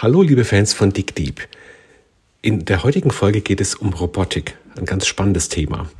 [0.00, 1.40] Hallo, liebe Fans von Dick Deep.
[2.40, 5.90] In der heutigen Folge geht es um Robotik, ein ganz spannendes Thema.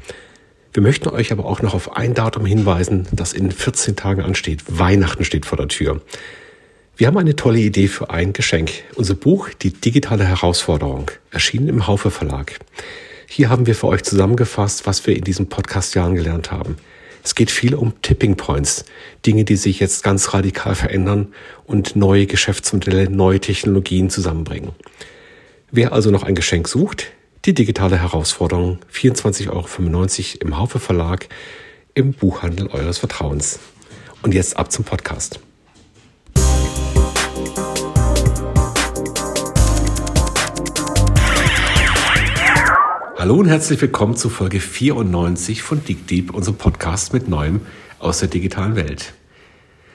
[0.73, 4.63] Wir möchten euch aber auch noch auf ein Datum hinweisen, das in 14 Tagen ansteht.
[4.69, 6.01] Weihnachten steht vor der Tür.
[6.97, 8.71] Wir haben eine tolle Idee für ein Geschenk.
[8.95, 12.61] Unser Buch Die digitale Herausforderung, erschienen im Haufe Verlag.
[13.27, 16.77] Hier haben wir für euch zusammengefasst, was wir in diesem Podcast-Jahren gelernt haben.
[17.23, 18.85] Es geht viel um Tipping Points,
[19.27, 21.35] Dinge, die sich jetzt ganz radikal verändern
[21.65, 24.73] und neue Geschäftsmodelle, neue Technologien zusammenbringen.
[25.71, 27.13] Wer also noch ein Geschenk sucht,
[27.45, 29.67] die digitale Herausforderung 24,95 Euro
[30.41, 31.29] im Haufe Verlag
[31.95, 33.59] im Buchhandel eures Vertrauens.
[34.23, 35.41] Und jetzt ab zum Podcast.
[43.19, 47.63] Hallo und herzlich willkommen zu Folge 94 von Dig Deep, unserem Podcast mit Neuem
[47.99, 49.13] aus der digitalen Welt.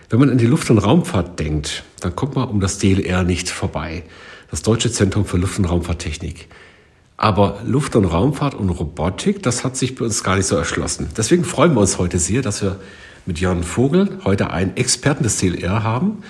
[0.10, 3.50] Wenn man an die Luft- und Raumfahrt denkt, dann kommt man um das DLR nicht
[3.50, 4.04] vorbei,
[4.52, 6.50] das Deutsche Zentrum für Luft- und Raumfahrttechnik.
[7.16, 11.08] Aber Luft- und Raumfahrt und Robotik, das hat sich bei uns gar nicht so erschlossen.
[11.16, 12.78] Deswegen freuen wir uns heute sehr, dass wir
[13.26, 16.24] mit Jörn Vogel heute einen Experten des DLR haben,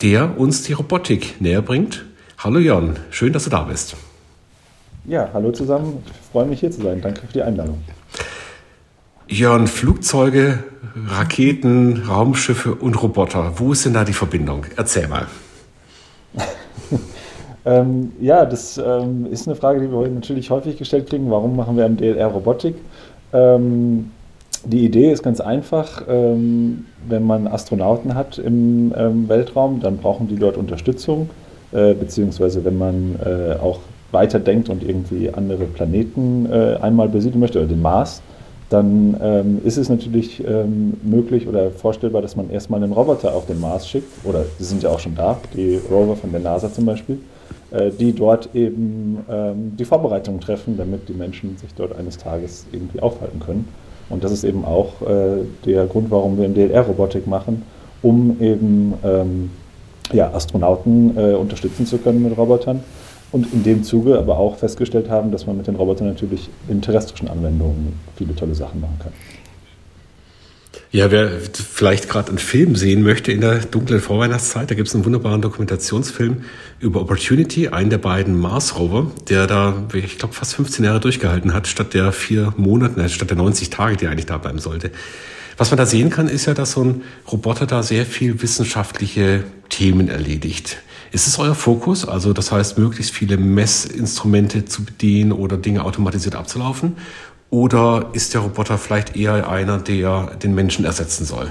[0.00, 2.06] der uns die Robotik näher bringt.
[2.38, 3.94] Hallo Jörn, schön, dass du da bist.
[5.08, 6.02] Ja, hallo zusammen.
[6.04, 7.00] Ich freue mich hier zu sein.
[7.00, 7.78] Danke für die Einladung.
[9.26, 10.58] Jörn, Flugzeuge,
[11.06, 13.54] Raketen, Raumschiffe und Roboter.
[13.56, 14.66] Wo ist denn da die Verbindung?
[14.76, 15.26] Erzähl mal.
[17.64, 21.30] ähm, ja, das ähm, ist eine Frage, die wir natürlich häufig gestellt kriegen.
[21.30, 22.74] Warum machen wir am DLR Robotik?
[23.32, 24.10] Ähm,
[24.64, 26.02] die Idee ist ganz einfach.
[26.06, 31.30] Ähm, wenn man Astronauten hat im ähm, Weltraum, dann brauchen die dort Unterstützung.
[31.72, 37.58] Äh, beziehungsweise wenn man äh, auch weiterdenkt und irgendwie andere Planeten äh, einmal besiedeln möchte
[37.58, 38.22] oder den Mars,
[38.68, 43.46] dann ähm, ist es natürlich ähm, möglich oder vorstellbar, dass man erstmal einen Roboter auf
[43.46, 46.70] den Mars schickt, oder die sind ja auch schon da, die Rover von der NASA
[46.70, 47.18] zum Beispiel,
[47.70, 52.66] äh, die dort eben ähm, die Vorbereitungen treffen, damit die Menschen sich dort eines Tages
[52.70, 53.68] irgendwie aufhalten können.
[54.10, 57.62] Und das ist eben auch äh, der Grund, warum wir im DLR-Robotik machen,
[58.02, 59.50] um eben ähm,
[60.12, 62.80] ja, Astronauten äh, unterstützen zu können mit Robotern
[63.32, 66.80] und in dem Zuge aber auch festgestellt haben, dass man mit den Robotern natürlich in
[66.80, 69.12] terrestrischen Anwendungen viele tolle Sachen machen kann.
[70.90, 74.94] Ja, wer vielleicht gerade einen Film sehen möchte in der dunklen Vorweihnachtszeit, da gibt es
[74.94, 76.44] einen wunderbaren Dokumentationsfilm
[76.80, 81.66] über Opportunity, einen der beiden Mars-Rover, der da, ich glaube, fast 15 Jahre durchgehalten hat,
[81.66, 84.90] statt der vier Monate, statt der 90 Tage, die eigentlich da bleiben sollte.
[85.58, 89.44] Was man da sehen kann, ist ja, dass so ein Roboter da sehr viel wissenschaftliche
[89.68, 90.78] Themen erledigt.
[91.10, 92.06] Ist es euer Fokus?
[92.06, 96.96] Also das heißt, möglichst viele Messinstrumente zu bedienen oder Dinge automatisiert abzulaufen?
[97.50, 101.48] Oder ist der Roboter vielleicht eher einer, der den Menschen ersetzen soll?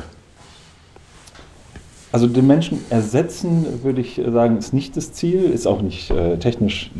[2.11, 6.37] Also den Menschen ersetzen, würde ich sagen, ist nicht das Ziel, ist auch nicht äh,
[6.37, 6.91] technisch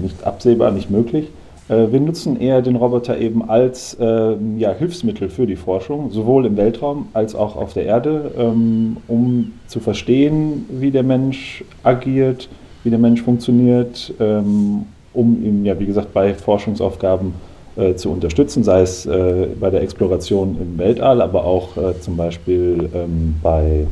[0.00, 1.30] nicht absehbar, nicht möglich.
[1.72, 6.46] Äh, wir nutzen eher den Roboter eben als äh, ja, Hilfsmittel für die Forschung, sowohl
[6.46, 12.48] im Weltraum als auch auf der Erde, ähm, um zu verstehen, wie der Mensch agiert,
[12.84, 14.84] wie der Mensch funktioniert, ähm,
[15.14, 17.32] um ihm, ja, wie gesagt, bei Forschungsaufgaben
[17.76, 22.16] äh, zu unterstützen, sei es äh, bei der Exploration im Weltall, aber auch äh, zum
[22.16, 23.86] Beispiel ähm, bei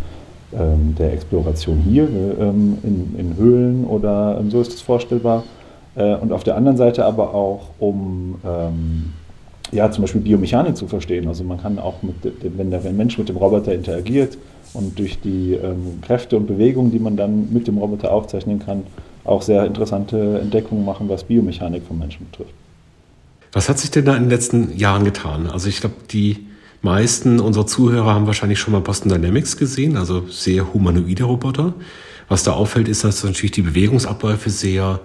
[0.53, 5.45] ähm, der Exploration hier ähm, in, in Höhlen oder ähm, so ist es vorstellbar.
[5.97, 9.13] Äh, und auf der anderen Seite aber auch, um ähm,
[9.73, 11.29] ja, zum Beispiel Biomechanik zu verstehen.
[11.29, 14.37] Also man kann auch, mit, wenn der Mensch mit dem Roboter interagiert
[14.75, 18.83] und durch die ähm, Kräfte und Bewegungen, die man dann mit dem Roboter aufzeichnen kann,
[19.25, 22.55] auch sehr interessante Entdeckungen machen, was Biomechanik vom Menschen betrifft.
[23.53, 25.49] Was hat sich denn da in den letzten Jahren getan?
[25.49, 26.47] Also ich glaube, die
[26.83, 31.75] meisten unserer Zuhörer haben wahrscheinlich schon mal Boston Dynamics gesehen, also sehr humanoide Roboter.
[32.29, 35.01] Was da auffällt, ist, dass natürlich die Bewegungsabläufe sehr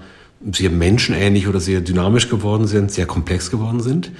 [0.51, 4.11] sehr menschenähnlich oder sehr dynamisch geworden sind, sehr komplex geworden sind.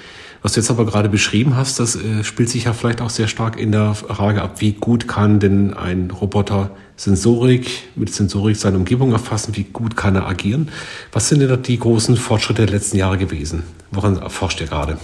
[0.42, 3.28] Was du jetzt aber gerade beschrieben hast, das äh, spielt sich ja vielleicht auch sehr
[3.28, 8.78] stark in der Frage ab, wie gut kann denn ein Roboter Sensorik, mit Sensorik seine
[8.78, 10.70] Umgebung erfassen, wie gut kann er agieren.
[11.12, 13.64] Was sind denn die großen Fortschritte der letzten Jahre gewesen?
[13.92, 14.98] Woran forscht ihr gerade?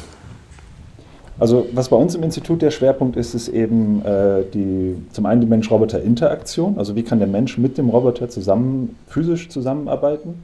[1.39, 5.41] Also was bei uns im Institut der Schwerpunkt ist, ist eben äh, die, zum einen
[5.41, 6.77] die Mensch-Roboter-Interaktion.
[6.77, 10.35] Also wie kann der Mensch mit dem Roboter zusammen, physisch zusammenarbeiten?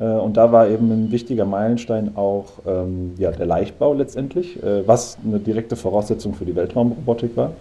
[0.00, 4.86] Äh, und da war eben ein wichtiger Meilenstein auch ähm, ja, der Leichtbau letztendlich, äh,
[4.86, 7.52] was eine direkte Voraussetzung für die Weltraumrobotik war.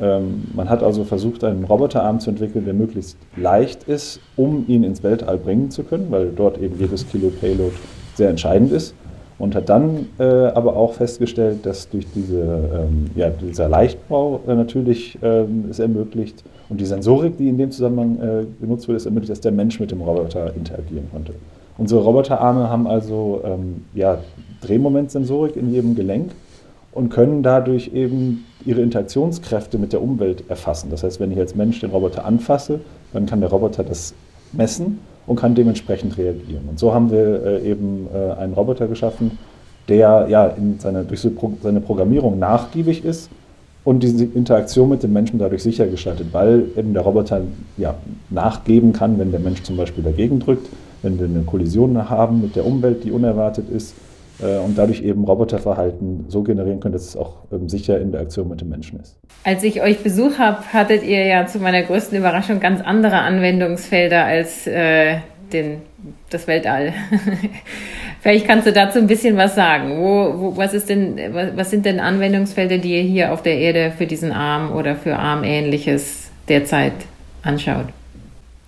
[0.00, 4.84] Ähm, man hat also versucht, einen Roboterarm zu entwickeln, der möglichst leicht ist, um ihn
[4.84, 7.74] ins Weltall bringen zu können, weil dort eben jedes Kilo Payload
[8.14, 8.94] sehr entscheidend ist.
[9.38, 14.54] Und hat dann äh, aber auch festgestellt, dass durch diese, ähm, ja, dieser Leichtbau äh,
[14.54, 19.06] natürlich ähm, es ermöglicht, Und die Sensorik, die in dem Zusammenhang äh, genutzt wird, ist
[19.06, 21.34] ermöglicht, dass der Mensch mit dem Roboter interagieren konnte.
[21.78, 24.18] Unsere Roboterarme haben also ähm, ja,
[24.60, 26.32] Drehmomentsensorik in jedem Gelenk
[26.92, 30.90] und können dadurch eben ihre Interaktionskräfte mit der Umwelt erfassen.
[30.90, 32.80] Das heißt, wenn ich als Mensch den Roboter anfasse,
[33.12, 34.14] dann kann der Roboter das
[34.52, 36.68] messen und kann dementsprechend reagieren.
[36.68, 39.38] Und so haben wir äh, eben äh, einen Roboter geschaffen,
[39.88, 41.26] der ja in seiner, durch
[41.62, 43.30] seine Programmierung nachgiebig ist
[43.84, 47.42] und diese Interaktion mit dem Menschen dadurch sicher gestaltet, weil eben der Roboter
[47.76, 47.94] ja,
[48.30, 50.68] nachgeben kann, wenn der Mensch zum Beispiel dagegen drückt,
[51.02, 53.94] wenn wir eine Kollision haben mit der Umwelt, die unerwartet ist
[54.40, 58.20] äh, und dadurch eben Roboterverhalten so generieren können, dass es auch ähm, sicher in der
[58.20, 59.16] Aktion mit dem Menschen ist.
[59.44, 64.24] Als ich euch besucht habe, hattet ihr ja zu meiner größten Überraschung ganz andere Anwendungsfelder
[64.24, 65.16] als äh,
[65.52, 65.82] den,
[66.30, 66.94] das Weltall.
[68.20, 69.98] Vielleicht kannst du dazu ein bisschen was sagen.
[69.98, 73.58] Wo, wo, was, ist denn, was, was sind denn Anwendungsfelder, die ihr hier auf der
[73.58, 76.94] Erde für diesen Arm oder für Armähnliches derzeit
[77.42, 77.86] anschaut?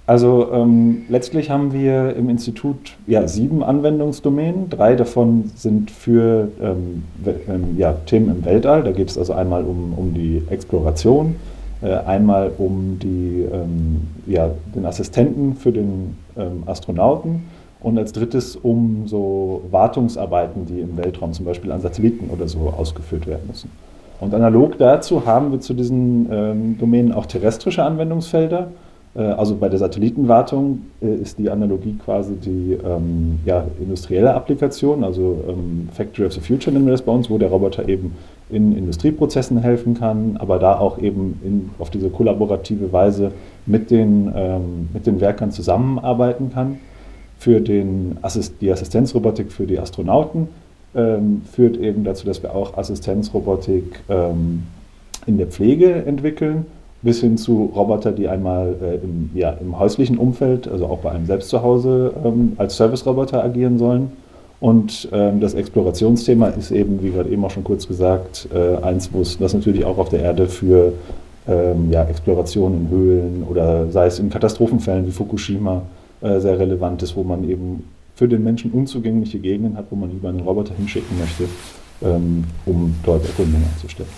[0.07, 4.69] Also ähm, letztlich haben wir im Institut ja, sieben Anwendungsdomänen.
[4.69, 7.05] Drei davon sind für ähm,
[7.49, 8.83] ähm, ja, Themen im Weltall.
[8.83, 11.37] Da geht es also einmal um, um die Exploration,
[11.81, 17.45] äh, einmal um die, ähm, ja, den Assistenten für den ähm, Astronauten
[17.81, 22.75] und als drittes um so Wartungsarbeiten, die im Weltraum zum Beispiel an Satelliten oder so
[22.77, 23.71] ausgeführt werden müssen.
[24.21, 28.69] Und analog dazu haben wir zu diesen ähm, Domänen auch terrestrische Anwendungsfelder.
[29.15, 35.05] Äh, also bei der Satellitenwartung äh, ist die Analogie quasi die ähm, ja, industrielle Applikation,
[35.05, 38.13] also ähm, Factory of the Future nennen wir das bei uns, wo der Roboter eben
[38.51, 43.33] in Industrieprozessen helfen kann, aber da auch eben in, auf diese kollaborative Weise
[43.67, 46.79] mit den, ähm, mit den Werkern zusammenarbeiten kann.
[47.39, 50.49] Für den Assist die Assistenzrobotik für die Astronauten
[50.95, 54.65] ähm, führt eben dazu, dass wir auch Assistenzrobotik ähm,
[55.27, 56.67] in der Pflege entwickeln
[57.05, 61.11] bis hin zu Roboter, die einmal äh, im, ja, im häuslichen Umfeld, also auch bei
[61.11, 64.11] einem selbst zu Hause, ähm, als Service-Roboter agieren sollen.
[64.59, 69.11] Und ähm, das Explorationsthema ist eben, wie gerade eben auch schon kurz gesagt, äh, eins,
[69.13, 70.95] was natürlich auch auf der Erde für
[71.47, 75.83] ähm, ja, Exploration in Höhlen oder sei es in Katastrophenfällen wie Fukushima
[76.23, 77.85] äh, sehr relevant ist, wo man eben
[78.15, 81.45] für den Menschen unzugängliche Gegenden hat, wo man lieber einen Roboter hinschicken möchte,
[82.03, 84.09] ähm, um dort Erkundungen anzustellen.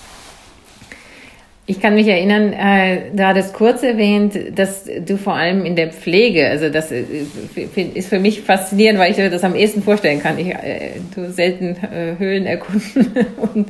[1.69, 5.91] Ich kann mich erinnern, äh, da das kurz erwähnt, dass du vor allem in der
[5.91, 7.03] Pflege, also das äh,
[7.95, 10.39] ist für mich faszinierend, weil ich das am ehesten vorstellen kann.
[10.39, 13.67] Ich äh, tue selten äh, Höhlen erkunden und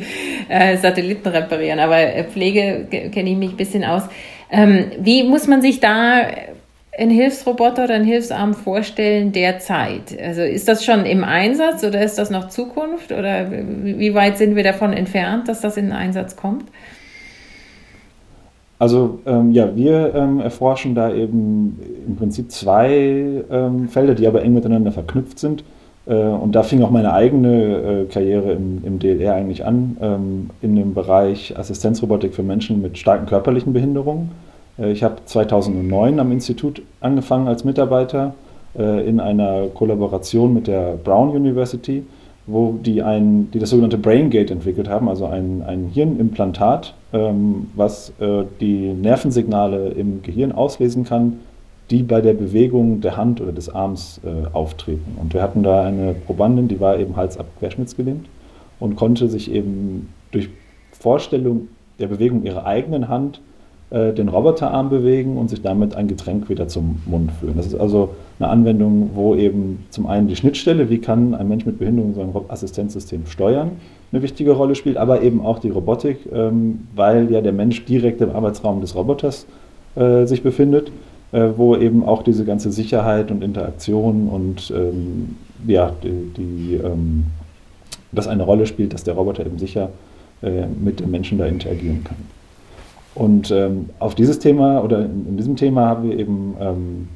[0.50, 4.02] äh, Satelliten reparieren, aber äh, Pflege kenne ich mich ein bisschen aus.
[4.50, 6.26] Ähm, wie muss man sich da
[6.98, 10.14] einen Hilfsroboter oder einen Hilfsarm vorstellen derzeit?
[10.22, 14.54] Also ist das schon im Einsatz oder ist das noch Zukunft oder wie weit sind
[14.54, 16.66] wir davon entfernt, dass das in den Einsatz kommt?
[18.78, 24.42] Also ähm, ja, wir ähm, erforschen da eben im Prinzip zwei ähm, Felder, die aber
[24.42, 25.64] eng miteinander verknüpft sind.
[26.06, 30.50] Äh, und da fing auch meine eigene äh, Karriere im, im, DLR eigentlich an, ähm,
[30.60, 34.32] in dem Bereich Assistenzrobotik für Menschen mit starken körperlichen Behinderungen.
[34.78, 38.34] Äh, ich habe 2009 am Institut angefangen als Mitarbeiter
[38.78, 42.04] äh, in einer Kollaboration mit der Brown University
[42.46, 48.12] wo die, ein, die das sogenannte BrainGate entwickelt haben, also ein, ein Hirnimplantat, ähm, was
[48.20, 51.40] äh, die Nervensignale im Gehirn auslesen kann,
[51.90, 55.16] die bei der Bewegung der Hand oder des Arms äh, auftreten.
[55.20, 58.26] Und wir hatten da eine Probandin, die war eben halsabquerschnittsgelähmt
[58.80, 60.48] und konnte sich eben durch
[60.92, 61.68] Vorstellung
[61.98, 63.40] der Bewegung ihrer eigenen Hand
[63.88, 67.56] den Roboterarm bewegen und sich damit ein Getränk wieder zum Mund führen.
[67.56, 71.64] Das ist also eine Anwendung, wo eben zum einen die Schnittstelle, wie kann ein Mensch
[71.66, 73.70] mit Behinderung so ein Assistenzsystem steuern,
[74.12, 78.20] eine wichtige Rolle spielt, aber eben auch die Robotik, ähm, weil ja der Mensch direkt
[78.20, 79.46] im Arbeitsraum des Roboters
[79.96, 80.92] äh, sich befindet,
[81.32, 87.26] äh, wo eben auch diese ganze Sicherheit und Interaktion und ähm, ja, die, die ähm,
[88.12, 89.90] das eine Rolle spielt, dass der Roboter eben sicher
[90.78, 92.16] mit dem Menschen da interagieren kann.
[93.16, 97.08] Und ähm, auf dieses Thema oder in, in, diesem Thema haben wir eben ähm,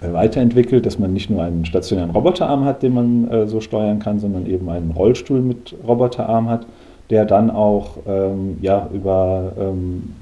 [0.00, 4.18] weiterentwickelt, dass man nicht nur einen stationären Roboterarm hat, den man äh, so steuern kann,
[4.18, 6.66] sondern eben einen Rollstuhl mit Roboterarm hat,
[7.10, 10.14] der dann auch ähm, ja, über ähm,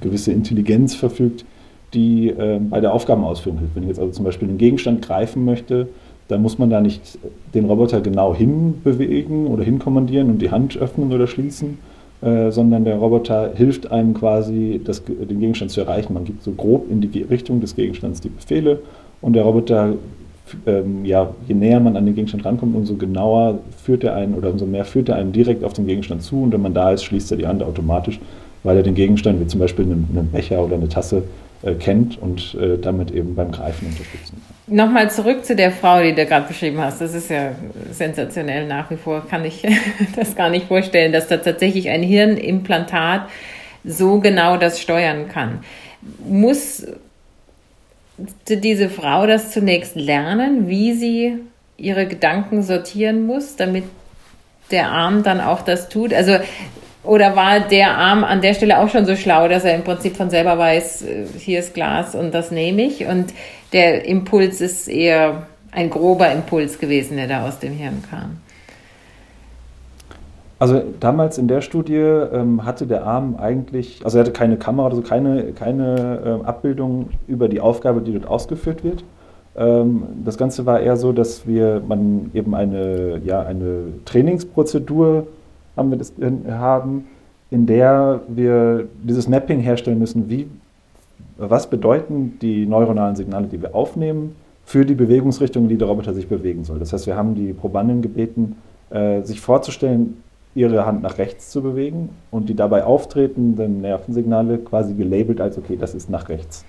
[0.00, 1.44] gewisse Intelligenz verfügt,
[1.94, 3.76] die äh, bei der Aufgabenausführung hilft.
[3.76, 5.86] Wenn ich jetzt also zum Beispiel einen Gegenstand greifen möchte,
[6.26, 7.16] dann muss man da nicht
[7.54, 11.78] den Roboter genau hinbewegen oder hinkommandieren und die Hand öffnen oder schließen,
[12.22, 16.14] äh, sondern der Roboter hilft einem quasi, das, den Gegenstand zu erreichen.
[16.14, 18.78] Man gibt so grob in die Richtung des Gegenstands die Befehle
[19.20, 19.94] und der Roboter,
[20.66, 24.50] ähm, ja, je näher man an den Gegenstand rankommt, umso genauer führt er einen oder
[24.50, 27.02] umso mehr führt er einen direkt auf den Gegenstand zu und wenn man da ist,
[27.02, 28.20] schließt er die Hand automatisch,
[28.62, 31.24] weil er den Gegenstand, wie zum Beispiel einen, einen Becher oder eine Tasse,
[31.78, 34.76] kennt und äh, damit eben beim Greifen unterstützen kann.
[34.76, 37.00] Nochmal zurück zu der Frau, die du gerade beschrieben hast.
[37.00, 37.52] Das ist ja
[37.90, 39.26] sensationell nach wie vor.
[39.28, 39.62] Kann ich
[40.16, 43.28] das gar nicht vorstellen, dass da tatsächlich ein Hirnimplantat
[43.84, 45.60] so genau das steuern kann.
[46.28, 46.86] Muss
[48.48, 51.38] diese Frau das zunächst lernen, wie sie
[51.76, 53.84] ihre Gedanken sortieren muss, damit
[54.70, 56.12] der Arm dann auch das tut?
[56.14, 56.38] Also
[57.04, 60.16] oder war der Arm an der Stelle auch schon so schlau, dass er im Prinzip
[60.16, 63.06] von selber weiß, äh, hier ist Glas und das nehme ich?
[63.06, 63.34] Und
[63.72, 68.38] der Impuls ist eher ein grober Impuls gewesen, der da aus dem Hirn kam.
[70.58, 74.86] Also damals in der Studie ähm, hatte der Arm eigentlich, also er hatte keine Kamera
[74.86, 79.02] oder so, keine, keine äh, Abbildung über die Aufgabe, die dort ausgeführt wird.
[79.56, 85.26] Ähm, das Ganze war eher so, dass wir man eben eine, ja, eine Trainingsprozedur
[85.76, 86.12] haben wir das,
[86.48, 87.06] haben,
[87.50, 90.48] in der wir dieses Mapping herstellen müssen, wie,
[91.36, 96.28] was bedeuten die neuronalen Signale, die wir aufnehmen, für die Bewegungsrichtung, die der Roboter sich
[96.28, 96.78] bewegen soll.
[96.78, 98.56] Das heißt, wir haben die Probanden gebeten,
[98.90, 100.22] äh, sich vorzustellen,
[100.54, 105.76] ihre Hand nach rechts zu bewegen und die dabei auftretenden Nervensignale quasi gelabelt als, okay,
[105.80, 106.64] das ist nach rechts.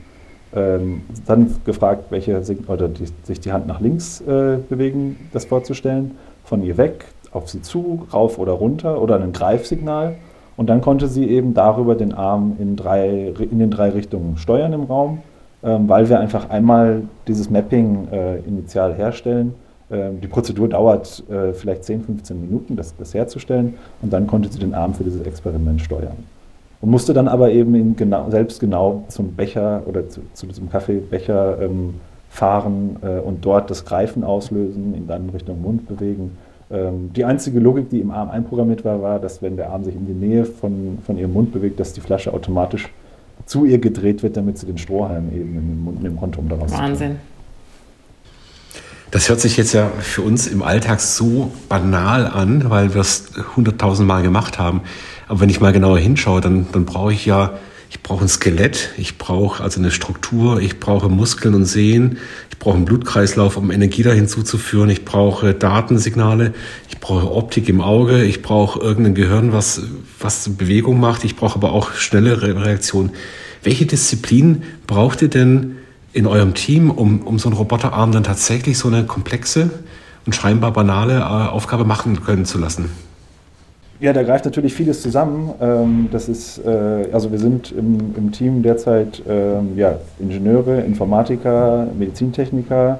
[0.55, 6.11] Ähm, dann gefragt, welche oder die, sich die Hand nach links äh, bewegen, das vorzustellen,
[6.45, 10.15] von ihr weg, auf sie zu, rauf oder runter oder ein Greifsignal.
[10.55, 14.73] Und dann konnte sie eben darüber den Arm in, drei, in den drei Richtungen steuern
[14.73, 15.19] im Raum,
[15.63, 19.55] ähm, weil wir einfach einmal dieses Mapping äh, initial herstellen
[19.93, 24.51] ähm, die Prozedur dauert äh, vielleicht 10, 15 Minuten, das, das, herzustellen, und dann konnte
[24.51, 26.17] sie den Arm für dieses Experiment steuern.
[26.81, 31.61] Und musste dann aber eben genau, selbst genau zum Becher oder zu, zu diesem Kaffeebecher
[31.61, 31.95] ähm,
[32.29, 36.37] fahren äh, und dort das Greifen auslösen, ihn dann Richtung Mund bewegen.
[36.73, 39.95] Ähm, die einzige Logik, die im Arm einprogrammiert war, war, dass wenn der Arm sich
[39.95, 42.89] in die Nähe von, von ihrem Mund bewegt, dass die Flasche automatisch
[43.45, 46.49] zu ihr gedreht wird, damit sie den Strohhalm eben in den Mund nehmen konnte, um
[46.49, 47.17] daraus Wahnsinn.
[49.11, 53.25] Das hört sich jetzt ja für uns im Alltag so banal an, weil wir es
[53.55, 54.81] hunderttausend Mal gemacht haben.
[55.27, 57.51] Aber wenn ich mal genauer hinschaue, dann, dann brauche ich ja,
[57.93, 62.17] ich brauche ein Skelett, ich brauche also eine Struktur, ich brauche Muskeln und Sehnen,
[62.49, 66.55] ich brauche einen Blutkreislauf, um Energie da hinzuzuführen, ich brauche Datensignale,
[66.89, 69.83] ich brauche Optik im Auge, ich brauche irgendein Gehirn, was,
[70.19, 73.11] was Bewegung macht, ich brauche aber auch schnelle Reaktionen.
[73.61, 75.75] Welche Disziplin braucht ihr denn,
[76.13, 79.69] in eurem Team, um, um so einen Roboterarm dann tatsächlich so eine komplexe
[80.25, 82.89] und scheinbar banale äh, Aufgabe machen können zu lassen?
[83.99, 85.53] Ja, da greift natürlich vieles zusammen.
[85.61, 91.87] Ähm, das ist, äh, also wir sind im, im Team derzeit ähm, ja, Ingenieure, Informatiker,
[91.97, 92.99] Medizintechniker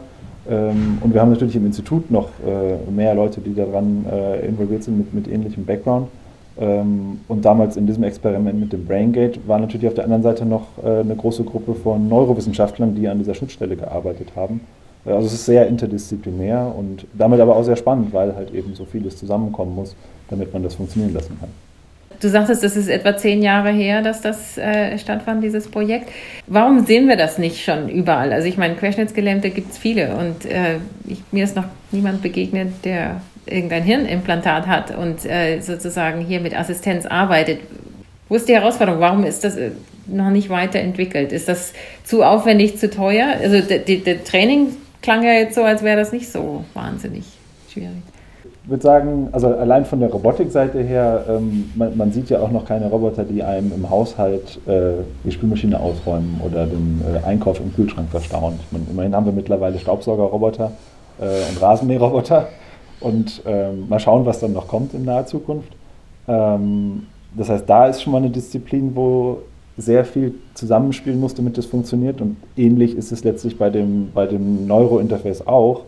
[0.50, 4.06] ähm, und wir haben natürlich im Institut noch äh, mehr Leute, die daran
[4.48, 6.08] involviert sind mit, mit ähnlichem Background.
[6.56, 10.68] Und damals in diesem Experiment mit dem BrainGate war natürlich auf der anderen Seite noch
[10.84, 14.62] äh, eine große Gruppe von Neurowissenschaftlern, die an dieser Schnittstelle gearbeitet haben.
[15.06, 18.76] Äh, also es ist sehr interdisziplinär und damit aber auch sehr spannend, weil halt eben
[18.76, 19.96] so vieles zusammenkommen muss,
[20.34, 21.50] damit man das funktionieren lassen kann.
[22.20, 26.10] Du sagtest, das ist etwa zehn Jahre her, dass das äh, stattfand, dieses Projekt.
[26.48, 28.32] Warum sehen wir das nicht schon überall?
[28.32, 32.86] Also ich meine, Querschnittsgelähmte gibt es viele und äh, ich, mir ist noch niemand begegnet,
[32.86, 37.60] der irgendein Hirnimplantat hat und äh, sozusagen hier mit Assistenz arbeitet.
[38.30, 39.02] Wo ist die Herausforderung?
[39.02, 39.72] Warum ist das äh,
[40.08, 41.34] noch nicht weiterentwickelt?
[41.34, 41.74] Ist das
[42.06, 43.36] zu aufwendig, zu teuer?
[43.42, 44.70] Also der Training
[45.02, 47.26] klang ja jetzt so, als wäre das nicht so wahnsinnig
[47.72, 48.13] schwierig.
[48.66, 52.64] Würde sagen, also allein von der Robotikseite her, ähm, man, man, sieht ja auch noch
[52.64, 57.74] keine Roboter, die einem im Haushalt äh, die Spülmaschine ausräumen oder den äh, Einkauf im
[57.76, 58.58] Kühlschrank verstauen.
[58.72, 60.72] Meine, immerhin haben wir mittlerweile Staubsaugerroboter
[61.20, 62.48] äh, und Rasenmäherroboter.
[63.02, 65.74] Und ähm, mal schauen, was dann noch kommt in naher Zukunft.
[66.30, 69.40] Ähm, das heißt, da ist schon mal eine Disziplin, wo
[69.78, 72.22] sehr viel zusammenspielen muss, damit das funktioniert.
[72.22, 75.82] Und ähnlich ist es letztlich bei dem, bei dem Neuro-Interface auch.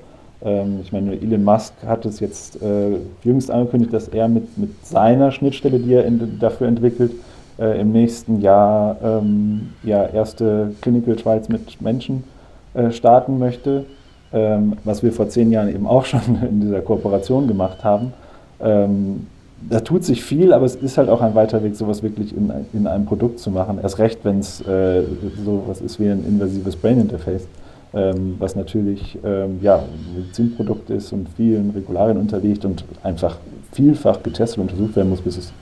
[0.46, 4.86] Ähm, ich meine, Elon Musk hat es jetzt äh, jüngst angekündigt, dass er mit, mit
[4.86, 7.12] seiner Schnittstelle, die er in, dafür entwickelt,
[7.60, 12.24] äh, im nächsten Jahr ähm, ja, erste Clinical Trials mit Menschen
[12.74, 13.86] äh, starten möchte
[14.36, 18.14] ähm, was wir vor zehn Jahren eben auch schon in dieser Kooperation gemacht haben.
[18.60, 19.28] Ähm,
[19.68, 22.52] da tut sich viel, aber es ist halt auch ein weiter Weg, sowas wirklich in,
[22.74, 23.80] in einem Produkt zu machen.
[23.82, 25.04] Erst recht, wenn es äh,
[25.44, 27.48] sowas ist wie ein invasives Brain Interface,
[27.96, 33.38] ähm, was natürlich ähm, ja, ein Medizinprodukt ist und vielen Regularien unterliegt und einfach
[33.72, 35.54] vielfach getestet und untersucht werden muss, bis es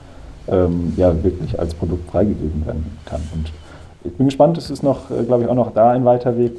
[0.47, 3.21] ähm, ja, wirklich als Produkt freigegeben werden kann.
[3.33, 3.51] Und
[4.03, 6.53] ich bin gespannt, es ist noch, äh, glaube ich, auch noch da ein weiter Weg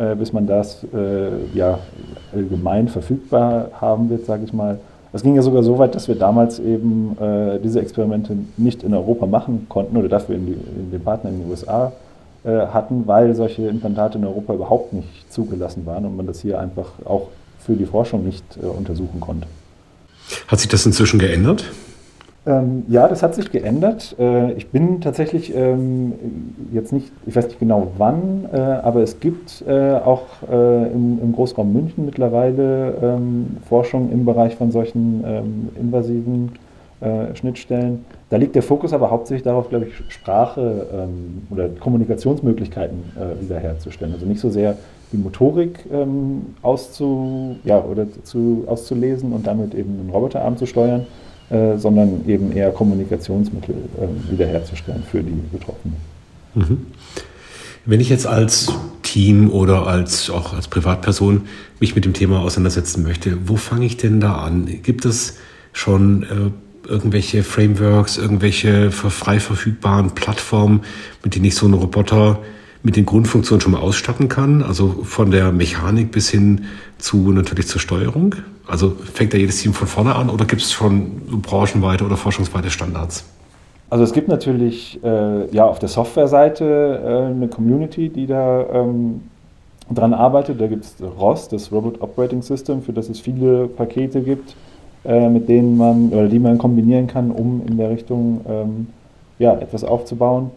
[0.00, 1.78] äh, bis man das äh, ja,
[2.34, 4.78] allgemein verfügbar haben wird, sage ich mal.
[5.12, 8.94] Es ging ja sogar so weit, dass wir damals eben äh, diese Experimente nicht in
[8.94, 11.92] Europa machen konnten oder dafür in, die, in den Partner in den USA
[12.48, 16.86] hatten, weil solche Implantate in Europa überhaupt nicht zugelassen waren und man das hier einfach
[17.04, 17.28] auch
[17.58, 19.46] für die Forschung nicht äh, untersuchen konnte.
[20.48, 21.64] Hat sich das inzwischen geändert?
[22.46, 24.16] Ähm, ja, das hat sich geändert.
[24.18, 26.14] Äh, ich bin tatsächlich ähm,
[26.72, 31.18] jetzt nicht, ich weiß nicht genau wann, äh, aber es gibt äh, auch äh, im,
[31.22, 36.52] im, Großraum München mittlerweile ähm, Forschung im Bereich von solchen ähm, invasiven
[37.00, 38.06] äh, Schnittstellen.
[38.30, 44.14] Da liegt der Fokus aber hauptsächlich darauf, glaube ich, Sprache ähm, oder Kommunikationsmöglichkeiten äh, wiederherzustellen.
[44.14, 44.78] Also nicht so sehr
[45.12, 51.06] die Motorik ähm, auszu, ja, oder zu, auszulesen und damit eben einen Roboterarm zu steuern,
[51.50, 55.96] äh, sondern eben eher Kommunikationsmittel äh, wiederherzustellen für die Betroffenen.
[56.54, 56.86] Mhm.
[57.84, 58.72] Wenn ich jetzt als
[59.02, 61.42] Team oder als auch als Privatperson
[61.80, 64.68] mich mit dem Thema auseinandersetzen möchte, wo fange ich denn da an?
[64.84, 65.38] Gibt es
[65.72, 66.26] schon äh,
[66.86, 70.82] irgendwelche Frameworks, irgendwelche frei verfügbaren Plattformen,
[71.22, 72.38] mit denen ich so einen Roboter
[72.82, 76.64] mit den Grundfunktionen schon mal ausstatten kann, also von der Mechanik bis hin
[76.98, 78.36] zu natürlich zur Steuerung?
[78.66, 82.70] Also fängt da jedes Team von vorne an oder gibt es schon branchenweite oder forschungsweite
[82.70, 83.24] Standards?
[83.90, 86.64] Also es gibt natürlich äh, ja auf der Softwareseite
[87.04, 89.22] äh, eine Community, die da ähm,
[89.90, 90.60] dran arbeitet.
[90.60, 94.54] Da gibt es ROS, das Robot Operating System, für das es viele Pakete gibt,
[95.04, 98.86] äh, mit denen man oder die man kombinieren kann, um in der Richtung ähm,
[99.38, 100.50] ja, etwas aufzubauen.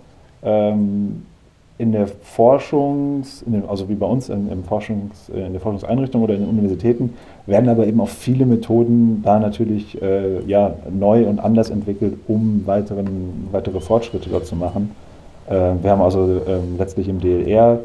[0.44, 1.24] Ähm,
[1.78, 5.62] in der Forschungs, in den, also wie bei uns in, im Forschungs, äh, in der
[5.62, 7.14] Forschungseinrichtung oder in den Universitäten,
[7.46, 12.64] werden aber eben auch viele Methoden da natürlich äh, ja, neu und anders entwickelt, um
[12.66, 14.92] weiteren, weitere Fortschritte dort zu machen.
[15.50, 17.80] Äh, wir haben also äh, letztlich im DLR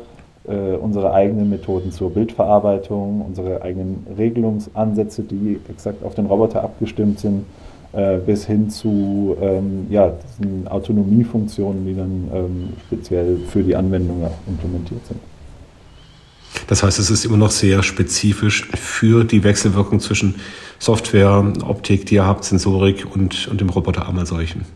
[0.48, 7.44] unsere eigenen Methoden zur Bildverarbeitung, unsere eigenen Regelungsansätze, die exakt auf den Roboter abgestimmt sind
[7.92, 14.28] äh, bis hin zu ähm, ja, diesen Autonomiefunktionen, die dann ähm, speziell für die Anwendung
[14.46, 15.18] implementiert sind.
[16.66, 20.34] Das heißt, es ist immer noch sehr spezifisch für die Wechselwirkung zwischen
[20.78, 24.66] Software, Optik, die ihr habt, Sensorik und, und dem Roboterarm als solchen.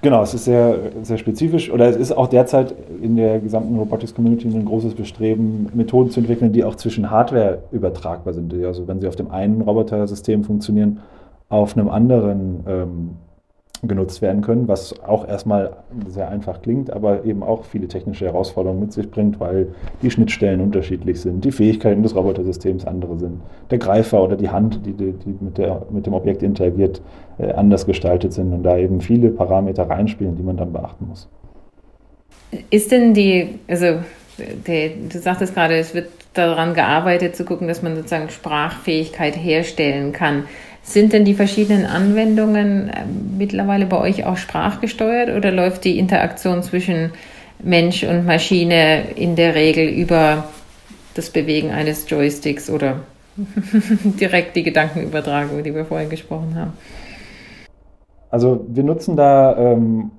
[0.00, 4.14] Genau, es ist sehr, sehr spezifisch oder es ist auch derzeit in der gesamten Robotics
[4.14, 8.54] Community ein großes Bestreben, Methoden zu entwickeln, die auch zwischen Hardware übertragbar sind.
[8.64, 11.00] Also wenn sie auf dem einen Robotersystem funktionieren,
[11.48, 13.10] auf einem anderen ähm,
[13.82, 15.76] genutzt werden können, was auch erstmal
[16.08, 19.68] sehr einfach klingt, aber eben auch viele technische Herausforderungen mit sich bringt, weil
[20.02, 24.84] die Schnittstellen unterschiedlich sind, die Fähigkeiten des Robotersystems andere sind, der Greifer oder die Hand,
[24.84, 27.00] die, die, die mit, der, mit dem Objekt interagiert,
[27.38, 31.28] äh, anders gestaltet sind und da eben viele Parameter reinspielen, die man dann beachten muss.
[32.70, 33.98] Ist denn die, also
[34.66, 40.12] die, du sagtest gerade, es wird daran gearbeitet zu gucken, dass man sozusagen Sprachfähigkeit herstellen
[40.12, 40.44] kann.
[40.88, 43.04] Sind denn die verschiedenen Anwendungen äh,
[43.36, 47.10] mittlerweile bei euch auch sprachgesteuert oder läuft die Interaktion zwischen
[47.62, 50.44] Mensch und Maschine in der Regel über
[51.12, 53.00] das Bewegen eines Joysticks oder
[54.18, 56.72] direkt die Gedankenübertragung, die wir vorhin gesprochen haben?
[58.30, 60.10] Also wir nutzen da ähm,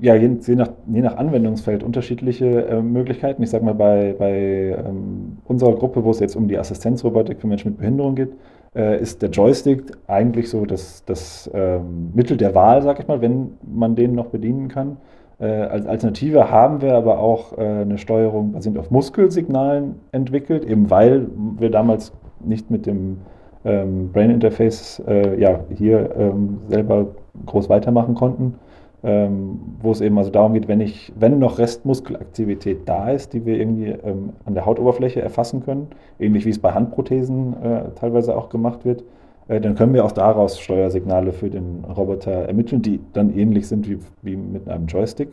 [0.00, 3.44] ja, je, je, nach, je nach Anwendungsfeld unterschiedliche äh, Möglichkeiten.
[3.44, 7.46] Ich sage mal, bei, bei ähm, unserer Gruppe, wo es jetzt um die Assistenzrobotik für
[7.46, 8.30] Menschen mit Behinderung geht,
[8.74, 13.20] äh, ist der Joystick eigentlich so das, das ähm, Mittel der Wahl, sag ich mal,
[13.20, 14.98] wenn man den noch bedienen kann.
[15.38, 20.90] Äh, als Alternative haben wir aber auch äh, eine Steuerung basierend auf Muskelsignalen entwickelt, eben
[20.90, 21.26] weil
[21.58, 22.12] wir damals
[22.44, 23.18] nicht mit dem
[23.64, 27.08] ähm, Brain Interface äh, ja, hier ähm, selber
[27.46, 28.54] groß weitermachen konnten
[29.02, 33.46] ähm, wo es eben also darum geht, wenn ich, wenn noch Restmuskelaktivität da ist, die
[33.46, 38.36] wir irgendwie ähm, an der Hautoberfläche erfassen können, ähnlich wie es bei Handprothesen äh, teilweise
[38.36, 39.04] auch gemacht wird,
[39.48, 43.88] äh, dann können wir auch daraus Steuersignale für den Roboter ermitteln, die dann ähnlich sind
[43.88, 45.30] wie, wie mit einem Joystick.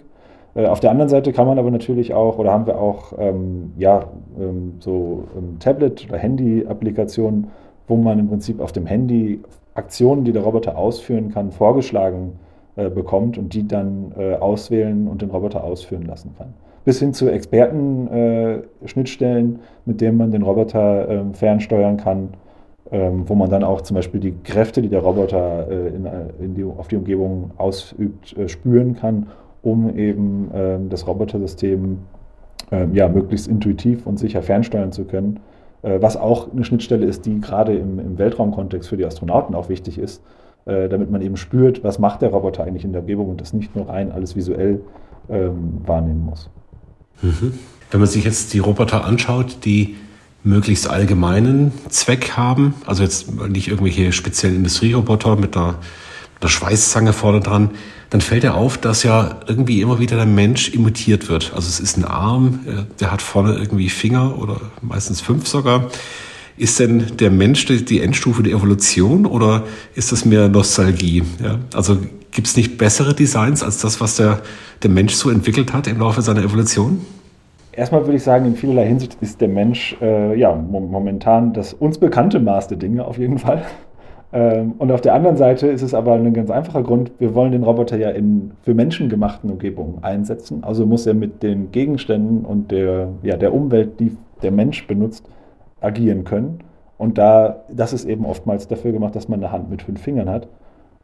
[0.56, 3.74] Äh, auf der anderen Seite kann man aber natürlich auch, oder haben wir auch, ähm,
[3.78, 4.06] ja,
[4.40, 7.48] ähm, so ähm, Tablet- oder Handy-Applikationen,
[7.88, 9.42] wo man im Prinzip auf dem Handy
[9.76, 12.40] Aktionen, die der Roboter ausführen kann, vorgeschlagen
[12.78, 16.54] äh, bekommt und die dann äh, auswählen und den Roboter ausführen lassen kann.
[16.86, 22.36] Bis hin zu Experten-Schnittstellen, äh, mit denen man den Roboter ähm, fernsteuern kann,
[22.92, 26.08] ähm, wo man dann auch zum Beispiel die Kräfte, die der Roboter äh, in,
[26.40, 29.26] in die, auf die Umgebung ausübt, spüren kann,
[29.64, 31.98] um eben ähm, das Robotersystem
[32.92, 35.40] ja, möglichst intuitiv und sicher fernsteuern zu können
[35.84, 40.00] was auch eine Schnittstelle ist, die gerade im, im Weltraumkontext für die Astronauten auch wichtig
[40.00, 40.22] ist,
[40.68, 43.54] äh, damit man eben spürt, was macht der Roboter eigentlich in der Umgebung und das
[43.54, 44.82] nicht nur rein alles visuell
[45.30, 46.50] ähm, wahrnehmen muss.
[47.22, 47.54] Mhm.
[47.92, 49.96] Wenn man sich jetzt die Roboter anschaut, die
[50.44, 52.74] möglichst allgemeinen Zweck haben.
[52.86, 55.76] Also jetzt nicht irgendwelche speziellen Industrieroboter mit einer,
[56.42, 57.72] einer Schweißzange vorne dran.
[58.10, 61.52] Dann fällt er auf, dass ja irgendwie immer wieder der Mensch imitiert wird.
[61.54, 65.90] Also es ist ein Arm, äh, der hat vorne irgendwie Finger oder meistens fünf sogar.
[66.58, 71.24] Ist denn der Mensch die Endstufe der Evolution oder ist das mehr Nostalgie?
[71.42, 71.60] Ja?
[71.76, 71.98] Also
[72.32, 74.40] gibt es nicht bessere Designs als das, was der,
[74.82, 77.02] der Mensch so entwickelt hat im Laufe seiner Evolution?
[77.74, 82.00] Erstmal würde ich sagen, in vielerlei Hinsicht ist der Mensch äh, ja, momentan das uns
[82.00, 83.64] bekannte Maß der Dinge auf jeden Fall.
[84.34, 87.52] Ähm, und auf der anderen Seite ist es aber ein ganz einfacher Grund, wir wollen
[87.52, 90.64] den Roboter ja in für menschengemachten Umgebungen einsetzen.
[90.64, 95.24] Also muss er mit den Gegenständen und der, ja, der Umwelt, die der Mensch benutzt,
[95.82, 96.60] agieren können.
[96.98, 100.30] Und da, das ist eben oftmals dafür gemacht, dass man eine Hand mit fünf Fingern
[100.30, 100.48] hat.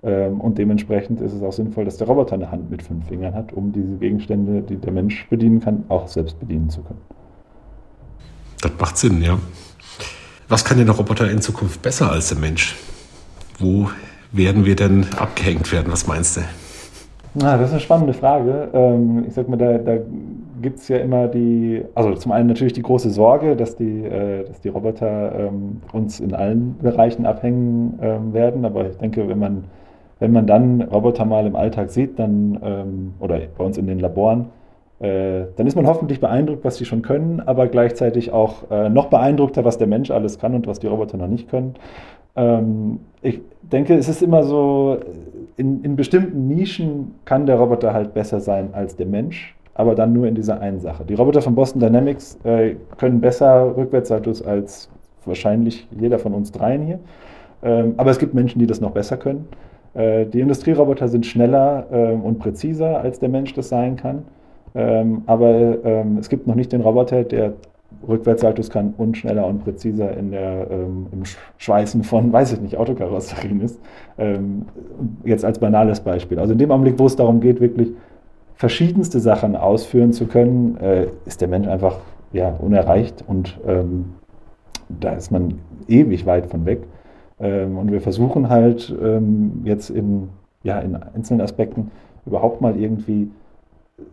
[0.01, 3.33] Ähm, und dementsprechend ist es auch sinnvoll, dass der Roboter eine Hand mit fünf Fingern
[3.33, 7.01] hat, um diese Gegenstände, die der Mensch bedienen kann, auch selbst bedienen zu können.
[8.61, 9.37] Das macht Sinn, ja.
[10.49, 12.75] Was kann denn der Roboter in Zukunft besser als der Mensch?
[13.59, 13.89] Wo
[14.31, 15.91] werden wir denn abgehängt werden?
[15.91, 16.41] Was meinst du?
[17.35, 18.69] Na, das ist eine spannende Frage.
[18.73, 19.97] Ähm, ich sag mal, da, da
[20.63, 24.45] gibt es ja immer die, also zum einen natürlich die große Sorge, dass die, äh,
[24.45, 28.65] dass die Roboter ähm, uns in allen Bereichen abhängen ähm, werden.
[28.65, 29.65] Aber ich denke, wenn man,
[30.19, 33.99] wenn man dann Roboter mal im Alltag sieht, dann, ähm, oder bei uns in den
[33.99, 34.47] Laboren,
[34.99, 39.07] äh, dann ist man hoffentlich beeindruckt, was sie schon können, aber gleichzeitig auch äh, noch
[39.07, 41.75] beeindruckter, was der Mensch alles kann und was die Roboter noch nicht können.
[42.35, 44.97] Ähm, ich denke, es ist immer so,
[45.57, 50.13] in, in bestimmten Nischen kann der Roboter halt besser sein als der Mensch aber dann
[50.13, 51.03] nur in dieser einen Sache.
[51.05, 54.89] Die Roboter von Boston Dynamics äh, können besser Rückwärtssaltos als
[55.25, 56.99] wahrscheinlich jeder von uns dreien hier.
[57.63, 59.47] Ähm, aber es gibt Menschen, die das noch besser können.
[59.93, 64.23] Äh, die Industrieroboter sind schneller äh, und präziser, als der Mensch das sein kann.
[64.75, 67.53] Ähm, aber ähm, es gibt noch nicht den Roboter, der
[68.07, 71.23] Rückwärtssaltos kann und schneller und präziser in der, ähm, im
[71.57, 73.79] Schweißen von, weiß ich nicht, Autokarosserien ist.
[74.17, 74.65] Ähm,
[75.23, 76.39] jetzt als banales Beispiel.
[76.39, 77.91] Also in dem Augenblick, wo es darum geht, wirklich
[78.55, 81.97] verschiedenste Sachen ausführen zu können, äh, ist der Mensch einfach
[82.31, 84.13] ja, unerreicht und ähm,
[84.89, 86.83] da ist man ewig weit von weg.
[87.39, 90.29] Ähm, und wir versuchen halt ähm, jetzt in,
[90.63, 91.91] ja, in einzelnen Aspekten
[92.25, 93.29] überhaupt mal irgendwie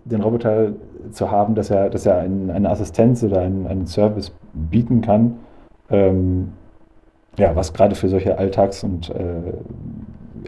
[0.05, 0.73] den Roboter
[1.11, 5.37] zu haben, dass er, dass er ein, eine Assistenz oder einen, einen Service bieten kann,
[5.91, 6.53] ähm,
[7.39, 9.53] ja, was gerade für solche Alltags- und äh,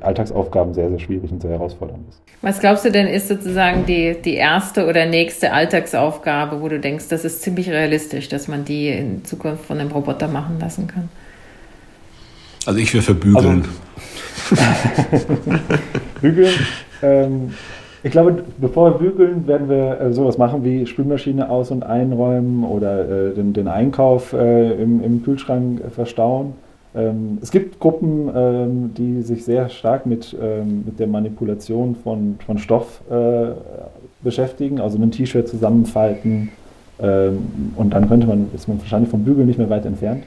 [0.00, 2.22] Alltagsaufgaben sehr, sehr schwierig und sehr herausfordernd ist.
[2.40, 7.08] Was glaubst du denn ist sozusagen die, die erste oder nächste Alltagsaufgabe, wo du denkst,
[7.08, 11.08] das ist ziemlich realistisch, dass man die in Zukunft von einem Roboter machen lassen kann?
[12.66, 13.64] Also ich wäre für Bügeln.
[14.50, 15.26] Also,
[16.20, 16.54] bügeln.
[17.02, 17.52] Ähm,
[18.04, 22.64] ich glaube, bevor wir bügeln, werden wir äh, sowas machen wie Spülmaschine aus- und einräumen
[22.64, 26.54] oder äh, den, den, Einkauf äh, im, im, Kühlschrank verstauen.
[26.94, 32.38] Ähm, es gibt Gruppen, ähm, die sich sehr stark mit, ähm, mit der Manipulation von,
[32.44, 33.52] von Stoff äh,
[34.22, 36.50] beschäftigen, also ein T-Shirt zusammenfalten
[36.98, 40.22] und dann könnte man, ist man wahrscheinlich vom Bügeln nicht mehr weit entfernt.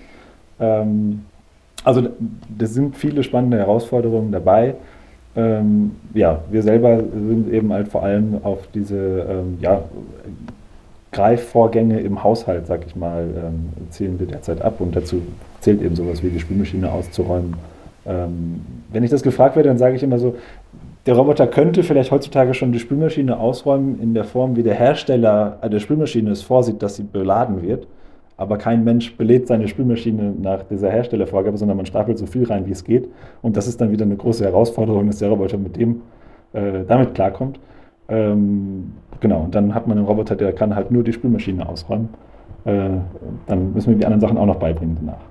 [0.60, 4.76] Also da sind viele spannende Herausforderungen dabei.
[6.14, 9.26] Ja, wir selber sind eben halt vor allem auf diese
[9.62, 9.84] ja,
[11.16, 13.26] Greifvorgänge im Haushalt, sag ich mal,
[13.90, 15.22] zielen wir derzeit ab und dazu
[15.62, 17.54] zählt eben sowas wie die Spülmaschine auszuräumen.
[18.06, 20.36] Ähm, wenn ich das gefragt werde, dann sage ich immer so,
[21.06, 25.58] der Roboter könnte vielleicht heutzutage schon die Spülmaschine ausräumen in der Form, wie der Hersteller
[25.72, 27.88] der Spülmaschine es vorsieht, dass sie beladen wird.
[28.36, 32.66] Aber kein Mensch belädt seine Spülmaschine nach dieser Herstellervorgabe, sondern man stapelt so viel rein,
[32.66, 33.08] wie es geht.
[33.42, 36.02] Und das ist dann wieder eine große Herausforderung, dass der Roboter mit dem
[36.52, 37.60] äh, damit klarkommt.
[38.08, 42.10] Ähm, genau, und dann hat man einen Roboter, der kann halt nur die Spülmaschine ausräumen.
[42.66, 42.90] Äh,
[43.48, 45.22] dann müssen wir die anderen Sachen auch noch beibringen danach.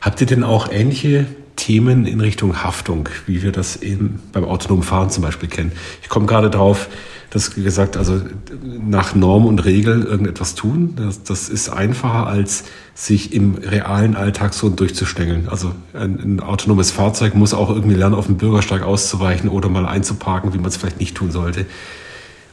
[0.00, 4.82] Habt ihr denn auch ähnliche Themen in Richtung Haftung, wie wir das eben beim autonomen
[4.82, 5.72] Fahren zum Beispiel kennen?
[6.02, 6.88] Ich komme gerade drauf,
[7.34, 8.20] dass gesagt, also
[8.62, 12.62] nach Norm und Regel irgendetwas tun, das, das ist einfacher als
[12.94, 15.48] sich im realen Alltag so durchzustängeln.
[15.48, 19.84] Also ein, ein, autonomes Fahrzeug muss auch irgendwie lernen, auf dem Bürgersteig auszuweichen oder mal
[19.84, 21.66] einzuparken, wie man es vielleicht nicht tun sollte.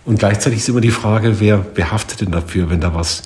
[0.03, 3.21] Und gleichzeitig ist immer die Frage, wer, wer haftet denn dafür, wenn da was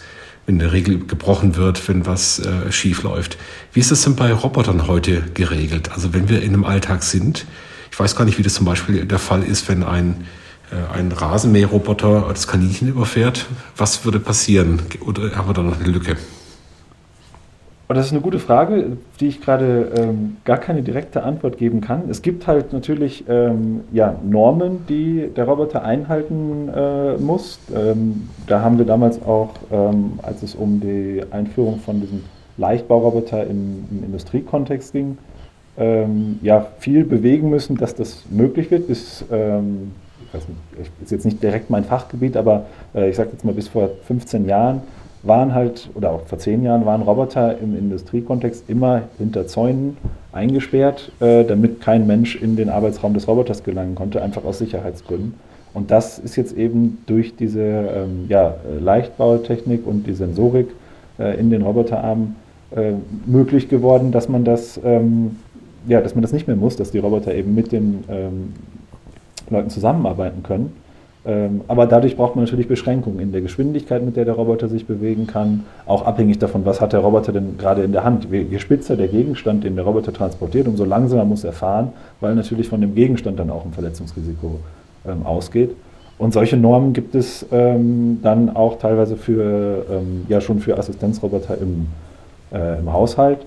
[0.46, 3.38] wenn eine Regel gebrochen wird, wenn was äh, schief läuft.
[3.74, 5.92] Wie ist das denn bei Robotern heute geregelt?
[5.92, 7.46] Also wenn wir in einem Alltag sind,
[7.92, 10.26] ich weiß gar nicht, wie das zum Beispiel der Fall ist, wenn ein,
[10.72, 13.46] äh, ein Rasenmäherroboter das Kaninchen überfährt.
[13.78, 14.82] Was würde passieren?
[15.00, 16.18] Oder haben wir da noch eine Lücke?
[17.88, 21.82] Und das ist eine gute Frage, die ich gerade ähm, gar keine direkte Antwort geben
[21.82, 22.10] kann.
[22.10, 27.60] Es gibt halt natürlich ähm, ja, Normen, die der Roboter einhalten äh, muss.
[27.76, 32.24] Ähm, da haben wir damals auch, ähm, als es um die Einführung von diesem
[32.58, 35.19] Leichtbauroboter im, im Industriekontext ging,
[35.78, 38.88] ähm, ja, viel bewegen müssen, dass das möglich wird.
[38.88, 39.91] Bis, ähm,
[40.26, 43.54] ich weiß nicht, ist jetzt nicht direkt mein Fachgebiet, aber äh, ich sage jetzt mal
[43.54, 44.82] bis vor 15 Jahren
[45.26, 49.98] waren halt, oder auch vor zehn Jahren, waren Roboter im Industriekontext immer hinter Zäunen
[50.32, 55.34] eingesperrt, äh, damit kein Mensch in den Arbeitsraum des Roboters gelangen konnte, einfach aus Sicherheitsgründen.
[55.74, 60.70] Und das ist jetzt eben durch diese ähm, ja, Leichtbautechnik und die Sensorik
[61.20, 62.36] äh, in den Roboterarmen
[62.76, 62.94] äh,
[63.26, 65.38] möglich geworden, dass man das, ähm,
[65.88, 68.54] ja, dass man das nicht mehr muss, dass die Roboter eben mit den ähm,
[69.50, 70.74] Leuten zusammenarbeiten können.
[71.28, 74.86] Ähm, aber dadurch braucht man natürlich Beschränkungen in der Geschwindigkeit, mit der der Roboter sich
[74.86, 78.28] bewegen kann, auch abhängig davon, was hat der Roboter denn gerade in der Hand.
[78.32, 82.68] Je spitzer der Gegenstand, den der Roboter transportiert, umso langsamer muss er fahren, weil natürlich
[82.70, 84.60] von dem Gegenstand dann auch ein Verletzungsrisiko
[85.08, 85.72] ähm, ausgeht.
[86.20, 89.84] Und solche Normen gibt es ähm, dann auch teilweise für,
[90.30, 91.88] ja schon für Assistenzroboter im,
[92.54, 93.40] äh, im Haushalt,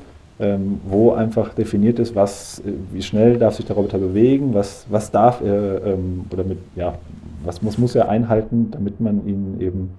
[0.88, 5.10] wo einfach definiert ist, was, äh, wie schnell darf sich der Roboter bewegen, was, was
[5.10, 5.96] darf er,
[6.30, 6.94] oder mit, ja,
[7.44, 9.90] was muss, muss er einhalten, damit man ihn eben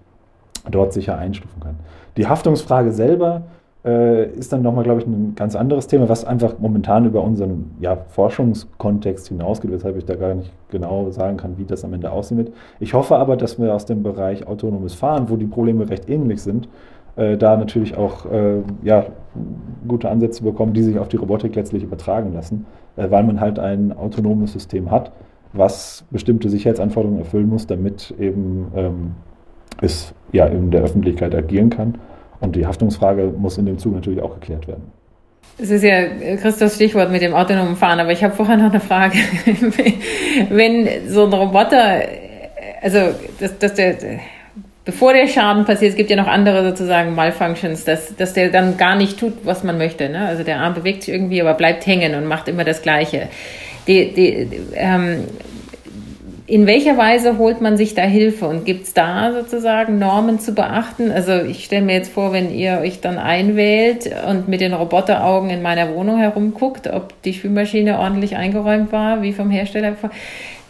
[0.70, 1.76] dort sicher einstufen kann.
[2.18, 3.44] Die Haftungsfrage selber
[3.86, 7.72] äh, ist dann nochmal, glaube ich, ein ganz anderes Thema, was einfach momentan über unseren
[7.80, 12.12] ja, Forschungskontext hinausgeht, weshalb ich da gar nicht genau sagen kann, wie das am Ende
[12.12, 12.52] aussehen wird.
[12.80, 16.42] Ich hoffe aber, dass wir aus dem Bereich autonomes Fahren, wo die Probleme recht ähnlich
[16.42, 16.68] sind,
[17.16, 19.06] äh, da natürlich auch äh, ja,
[19.88, 22.66] gute Ansätze bekommen, die sich auf die Robotik letztlich übertragen lassen,
[22.98, 25.12] äh, weil man halt ein autonomes System hat
[25.54, 29.12] was bestimmte Sicherheitsanforderungen erfüllen muss, damit eben ähm,
[29.82, 31.98] es ja in der Öffentlichkeit agieren kann.
[32.40, 34.84] Und die Haftungsfrage muss in dem Zug natürlich auch geklärt werden.
[35.62, 36.06] Es ist ja
[36.38, 39.18] Christos Stichwort mit dem autonomen Fahren, aber ich habe vorher noch eine Frage.
[40.50, 42.02] Wenn so ein Roboter,
[42.82, 43.00] also
[43.42, 43.98] dass, dass der,
[44.86, 48.78] bevor der Schaden passiert, es gibt ja noch andere sozusagen Malfunctions, dass, dass der dann
[48.78, 50.08] gar nicht tut, was man möchte.
[50.08, 50.28] Ne?
[50.28, 53.28] Also der Arm bewegt sich irgendwie, aber bleibt hängen und macht immer das Gleiche
[53.90, 55.26] die, die, ähm,
[56.46, 60.54] in welcher Weise holt man sich da Hilfe und gibt es da sozusagen Normen zu
[60.54, 61.12] beachten?
[61.12, 65.50] Also ich stelle mir jetzt vor, wenn ihr euch dann einwählt und mit den Roboteraugen
[65.50, 69.96] in meiner Wohnung herumguckt, ob die Spülmaschine ordentlich eingeräumt war, wie vom Hersteller.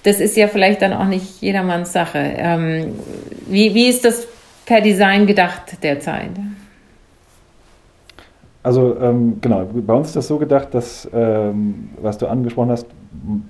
[0.03, 2.19] Das ist ja vielleicht dann auch nicht jedermanns Sache.
[2.38, 2.95] Ähm,
[3.47, 4.27] wie, wie ist das
[4.65, 6.32] per Design gedacht derzeit?
[8.62, 12.88] Also ähm, genau, bei uns ist das so gedacht, dass, ähm, was du angesprochen hast,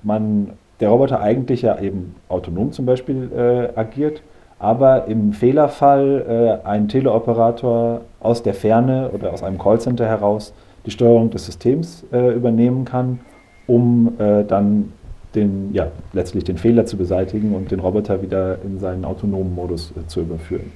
[0.04, 4.22] man, der Roboter eigentlich ja eben autonom zum Beispiel äh, agiert,
[4.60, 10.54] aber im Fehlerfall äh, ein Teleoperator aus der Ferne oder aus einem Callcenter heraus
[10.86, 13.20] die Steuerung des Systems äh, übernehmen kann,
[13.68, 14.94] um äh, dann
[15.34, 19.92] den, ja, letztlich den Fehler zu beseitigen und den Roboter wieder in seinen autonomen Modus
[19.92, 20.72] äh, zu überführen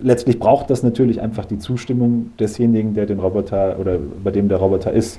[0.00, 4.58] letztlich braucht das natürlich einfach die Zustimmung desjenigen, der den Roboter oder bei dem der
[4.58, 5.18] Roboter ist.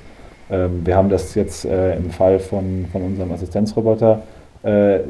[0.50, 4.22] Ähm, wir haben das jetzt äh, im Fall von, von unserem Assistenzroboter
[4.62, 5.00] äh,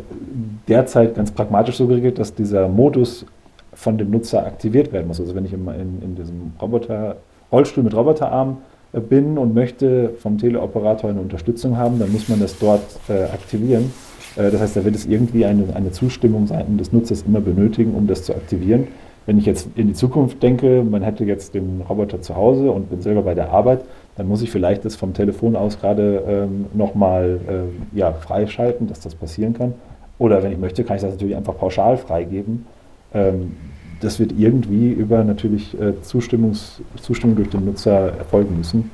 [0.68, 3.24] derzeit ganz pragmatisch so geregelt, dass dieser Modus
[3.72, 5.20] von dem Nutzer aktiviert werden muss.
[5.20, 7.16] Also wenn ich in, in, in diesem Roboter,
[7.52, 8.58] Rollstuhl mit Roboterarm
[8.92, 13.24] äh, bin und möchte vom Teleoperator eine Unterstützung haben, dann muss man das dort äh,
[13.24, 13.92] aktivieren.
[14.36, 17.94] Äh, das heißt, da wird es irgendwie eine, eine Zustimmung seitens des Nutzers immer benötigen,
[17.94, 18.88] um das zu aktivieren.
[19.26, 22.90] Wenn ich jetzt in die Zukunft denke, man hätte jetzt den Roboter zu Hause und
[22.90, 23.80] bin selber bei der Arbeit,
[24.16, 29.00] dann muss ich vielleicht das vom Telefon aus gerade ähm, nochmal äh, ja, freischalten, dass
[29.00, 29.74] das passieren kann.
[30.18, 32.66] Oder wenn ich möchte, kann ich das natürlich einfach pauschal freigeben.
[33.12, 33.56] Ähm,
[34.00, 38.90] das wird irgendwie über natürlich äh, Zustimmungs, Zustimmung durch den Nutzer erfolgen müssen.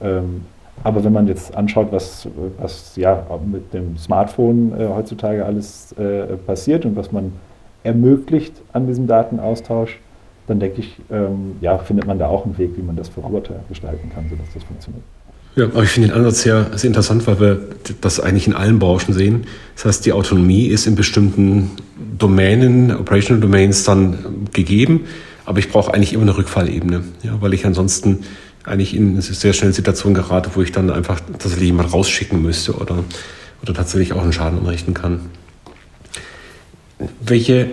[0.00, 0.42] Ähm,
[0.82, 6.36] aber wenn man jetzt anschaut, was, was ja mit dem Smartphone äh, heutzutage alles äh,
[6.46, 7.32] passiert und was man
[7.84, 9.98] ermöglicht an diesem Datenaustausch,
[10.46, 13.60] dann denke ich, ähm, ja, findet man da auch einen Weg, wie man das Roboter
[13.68, 15.04] gestalten kann, sodass das funktioniert.
[15.56, 17.60] Ja, aber ich finde den Ansatz sehr, sehr interessant, weil wir
[18.00, 19.44] das eigentlich in allen Branchen sehen.
[19.76, 21.70] Das heißt, die Autonomie ist in bestimmten
[22.18, 25.02] Domänen, Operational Domains dann gegeben,
[25.46, 28.24] aber ich brauche eigentlich immer eine Rückfallebene, ja, weil ich ansonsten
[28.64, 32.72] eigentlich in eine sehr schnelle Situation gerate, wo ich dann einfach tatsächlich jemand rausschicken müsste
[32.72, 33.04] oder,
[33.62, 35.20] oder tatsächlich auch einen Schaden anrichten kann.
[37.24, 37.68] Welche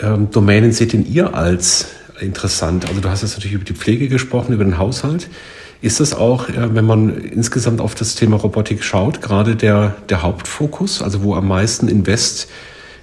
[0.00, 1.88] ähm, Domänen seht denn ihr als
[2.20, 2.88] interessant?
[2.88, 5.28] Also du hast jetzt natürlich über die Pflege gesprochen, über den Haushalt.
[5.80, 10.22] Ist das auch, äh, wenn man insgesamt auf das Thema Robotik schaut, gerade der, der
[10.22, 12.48] Hauptfokus, also wo am meisten Invest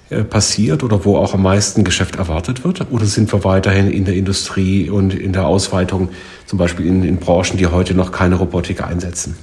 [0.08, 2.86] äh, passiert oder wo auch am meisten Geschäft erwartet wird?
[2.90, 6.10] Oder sind wir weiterhin in der Industrie und in der Ausweitung,
[6.46, 9.36] zum Beispiel in, in Branchen, die heute noch keine Robotik einsetzen?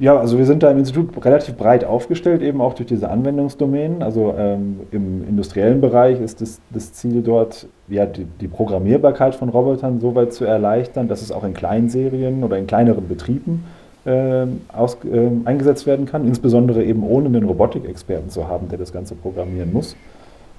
[0.00, 4.00] Ja, also wir sind da im Institut relativ breit aufgestellt, eben auch durch diese Anwendungsdomänen.
[4.02, 9.48] Also ähm, im industriellen Bereich ist das, das Ziel dort, ja, die, die, Programmierbarkeit von
[9.48, 13.64] Robotern so weit zu erleichtern, dass es auch in Kleinserien oder in kleineren Betrieben
[14.04, 18.92] äh, aus, äh, eingesetzt werden kann, insbesondere eben ohne einen Robotikexperten zu haben, der das
[18.92, 19.96] Ganze programmieren muss.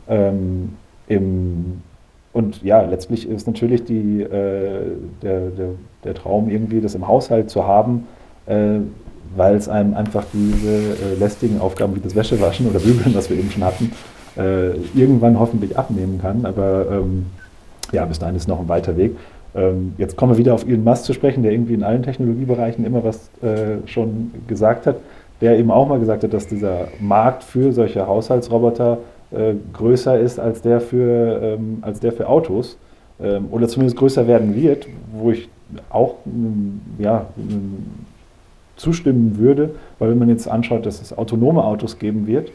[0.09, 0.75] Ähm,
[1.07, 1.81] im,
[2.33, 5.69] und ja, letztlich ist natürlich die, äh, der, der,
[6.03, 8.05] der Traum irgendwie, das im Haushalt zu haben,
[8.45, 8.79] äh,
[9.35, 13.37] weil es einem einfach diese äh, lästigen Aufgaben wie das Wäschewaschen oder Bügeln, was wir
[13.37, 13.91] eben schon hatten,
[14.37, 16.45] äh, irgendwann hoffentlich abnehmen kann.
[16.45, 17.25] Aber ähm,
[17.91, 19.15] ja, bis dahin ist noch ein weiter Weg.
[19.55, 22.85] Ähm, jetzt kommen wir wieder auf Elon Musk zu sprechen, der irgendwie in allen Technologiebereichen
[22.85, 24.97] immer was äh, schon gesagt hat,
[25.41, 28.99] der eben auch mal gesagt hat, dass dieser Markt für solche Haushaltsroboter
[29.31, 32.77] äh, größer ist als der für, ähm, als der für Autos
[33.21, 35.49] ähm, oder zumindest größer werden wird, wo ich
[35.89, 37.85] auch ähm, ja, ähm,
[38.79, 42.49] zustimmen würde, weil wenn man jetzt anschaut, dass es autonome Autos geben wird,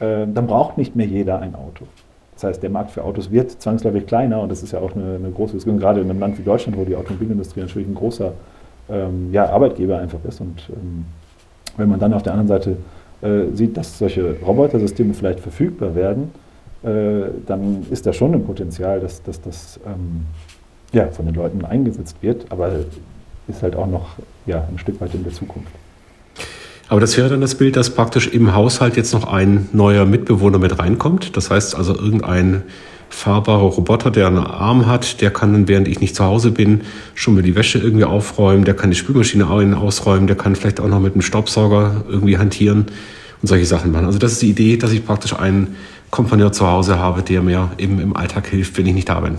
[0.00, 1.86] äh, dann braucht nicht mehr jeder ein Auto.
[2.34, 5.16] Das heißt, der Markt für Autos wird zwangsläufig kleiner und das ist ja auch eine,
[5.16, 8.32] eine große Diskussion, gerade in einem Land wie Deutschland, wo die Automobilindustrie natürlich ein großer
[8.90, 10.40] ähm, ja, Arbeitgeber einfach ist.
[10.40, 11.04] Und ähm,
[11.76, 12.76] wenn man dann auf der anderen Seite
[13.22, 16.32] äh, sieht, dass solche Robotersysteme vielleicht verfügbar werden,
[16.82, 20.26] äh, dann ist da schon ein Potenzial, dass, dass das ähm,
[20.92, 22.46] ja, von den Leuten eingesetzt wird.
[22.50, 22.70] Aber
[23.48, 25.70] ist halt auch noch ja, ein Stück weit in der Zukunft.
[26.88, 30.58] Aber das wäre dann das Bild, dass praktisch im Haushalt jetzt noch ein neuer Mitbewohner
[30.58, 31.36] mit reinkommt.
[31.36, 32.62] Das heißt also irgendein
[33.08, 36.82] fahrbarer Roboter, der einen Arm hat, der kann dann, während ich nicht zu Hause bin,
[37.14, 40.88] schon mal die Wäsche irgendwie aufräumen, der kann die Spülmaschine ausräumen, der kann vielleicht auch
[40.88, 42.86] noch mit einem Staubsauger irgendwie hantieren
[43.40, 44.06] und solche Sachen machen.
[44.06, 45.76] Also das ist die Idee, dass ich praktisch einen
[46.10, 49.38] Kompagnon zu Hause habe, der mir eben im Alltag hilft, wenn ich nicht da bin.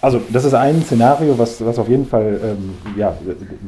[0.00, 3.14] Also das ist ein Szenario, was, was auf jeden Fall ähm, ja,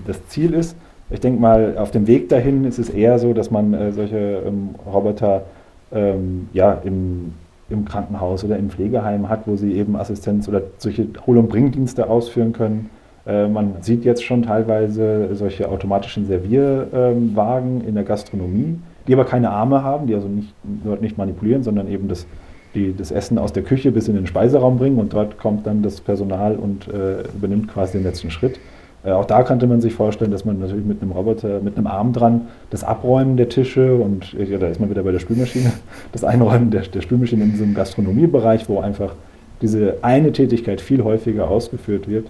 [0.06, 0.76] das Ziel ist.
[1.10, 4.42] Ich denke mal, auf dem Weg dahin ist es eher so, dass man äh, solche
[4.46, 5.42] ähm, Roboter
[5.90, 7.32] ähm, ja, im,
[7.70, 12.10] im Krankenhaus oder im Pflegeheim hat, wo sie eben Assistenz oder solche Hol- und Bringdienste
[12.10, 12.90] ausführen können.
[13.26, 19.50] Äh, man sieht jetzt schon teilweise solche automatischen Servierwagen in der Gastronomie, die aber keine
[19.50, 20.52] Arme haben, die also nicht,
[21.00, 22.26] nicht manipulieren, sondern eben das
[22.74, 25.82] die das Essen aus der Küche bis in den Speiseraum bringen und dort kommt dann
[25.82, 28.58] das Personal und äh, übernimmt quasi den letzten Schritt.
[29.04, 31.86] Äh, auch da könnte man sich vorstellen, dass man natürlich mit einem Roboter, mit einem
[31.86, 35.72] Arm dran, das Abräumen der Tische und ja, da ist man wieder bei der Spülmaschine,
[36.12, 39.14] das Einräumen der, der Spülmaschine in diesem Gastronomiebereich, wo einfach
[39.62, 42.26] diese eine Tätigkeit viel häufiger ausgeführt wird,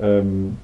[0.00, 0.56] ähm,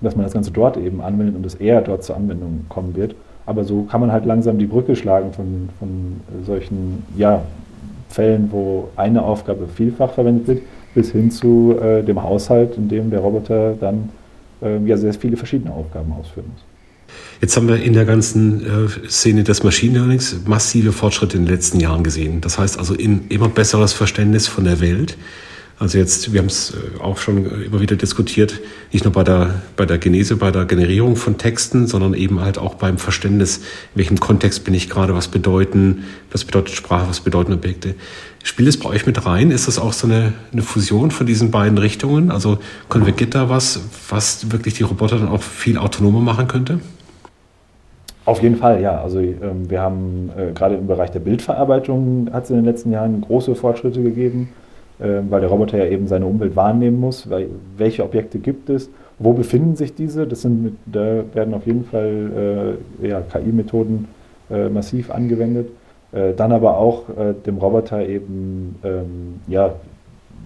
[0.00, 3.14] dass man das Ganze dort eben anwendet und es eher dort zur Anwendung kommen wird.
[3.46, 7.42] Aber so kann man halt langsam die Brücke schlagen von, von solchen ja,
[8.10, 10.62] Fällen, wo eine Aufgabe vielfach verwendet wird,
[10.94, 14.10] bis hin zu äh, dem Haushalt, in dem der Roboter dann
[14.62, 16.64] äh, ja sehr viele verschiedene Aufgaben ausführen muss.
[17.40, 21.54] Jetzt haben wir in der ganzen äh, Szene des Machine Learnings massive Fortschritte in den
[21.54, 22.40] letzten Jahren gesehen.
[22.40, 25.16] Das heißt also in immer besseres Verständnis von der Welt.
[25.80, 28.60] Also jetzt, wir haben es äh, auch schon immer wieder diskutiert,
[28.92, 32.58] nicht nur bei der, bei der Genese, bei der Generierung von Texten, sondern eben halt
[32.58, 33.64] auch beim Verständnis, in
[33.94, 37.94] welchem Kontext bin ich gerade, was bedeuten, was bedeutet Sprache, was bedeuten Objekte.
[38.44, 39.50] Spielt es bei euch mit rein?
[39.50, 42.30] Ist das auch so eine, eine Fusion von diesen beiden Richtungen?
[42.30, 42.58] Also
[42.90, 46.80] konvergiert da was, was wirklich die Roboter dann auch viel autonomer machen könnte?
[48.26, 49.00] Auf jeden Fall, ja.
[49.00, 52.92] Also ähm, wir haben äh, gerade im Bereich der Bildverarbeitung hat es in den letzten
[52.92, 54.50] Jahren große Fortschritte gegeben.
[55.02, 57.28] Ähm, weil der Roboter ja eben seine Umwelt wahrnehmen muss.
[57.76, 58.90] Welche Objekte gibt es?
[59.18, 60.26] Wo befinden sich diese?
[60.26, 64.08] Das sind, da werden auf jeden Fall äh, ja, KI-Methoden
[64.50, 65.68] äh, massiv angewendet.
[66.12, 69.74] Äh, dann aber auch äh, dem Roboter eben ähm, ja,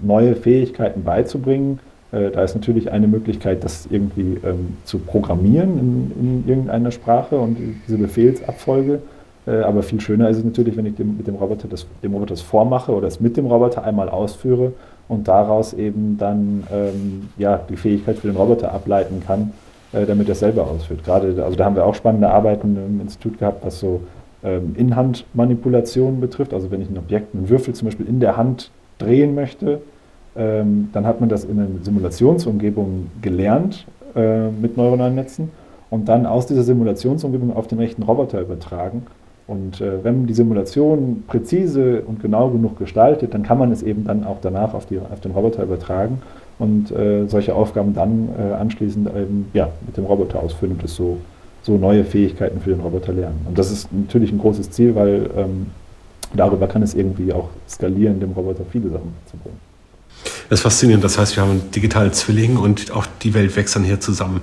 [0.02, 1.80] neue Fähigkeiten beizubringen.
[2.12, 7.38] Äh, da ist natürlich eine Möglichkeit, das irgendwie ähm, zu programmieren in, in irgendeiner Sprache
[7.38, 7.56] und
[7.88, 9.00] diese Befehlsabfolge
[9.46, 12.30] aber viel schöner ist es natürlich, wenn ich dem, mit dem Roboter das, dem Roboter
[12.30, 14.72] das vormache oder es mit dem Roboter einmal ausführe
[15.08, 19.52] und daraus eben dann ähm, ja, die Fähigkeit für den Roboter ableiten kann,
[19.92, 21.04] äh, damit er selber ausführt.
[21.04, 24.00] Gerade, also da haben wir auch spannende Arbeiten im Institut gehabt, was so
[24.42, 26.54] ähm, Inhandmanipulationen betrifft.
[26.54, 29.80] Also wenn ich ein Objekt, einen Würfel zum Beispiel in der Hand drehen möchte,
[30.36, 35.50] ähm, dann hat man das in einer Simulationsumgebung gelernt äh, mit neuronalen Netzen
[35.90, 39.02] und dann aus dieser Simulationsumgebung auf den echten Roboter übertragen
[39.46, 44.04] und äh, wenn die Simulation präzise und genau genug gestaltet, dann kann man es eben
[44.04, 46.22] dann auch danach auf, die, auf den Roboter übertragen
[46.58, 50.94] und äh, solche Aufgaben dann äh, anschließend eben, ja, mit dem Roboter ausführen und es
[50.94, 51.18] so
[51.64, 53.40] so neue Fähigkeiten für den Roboter lernen.
[53.48, 55.66] Und das ist natürlich ein großes Ziel, weil ähm,
[56.34, 59.58] darüber kann es irgendwie auch skalieren, dem Roboter viele Sachen zu bringen.
[60.50, 61.02] Das ist faszinierend.
[61.02, 64.42] Das heißt, wir haben einen digitalen Zwilling und auch die Welt wächst dann hier zusammen.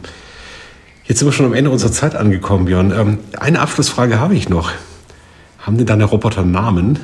[1.05, 2.91] Jetzt sind wir schon am Ende unserer Zeit angekommen, Björn.
[2.91, 4.71] Ähm, eine Abschlussfrage habe ich noch.
[5.61, 6.97] Haben denn deine Roboter Namen?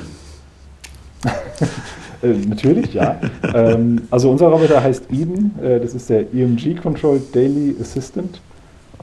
[2.22, 3.20] äh, natürlich, ja.
[3.54, 5.54] ähm, also unser Roboter heißt Eden.
[5.62, 8.40] Äh, das ist der EMG Controlled Daily Assistant.